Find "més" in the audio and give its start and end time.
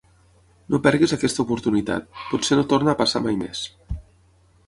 3.45-3.65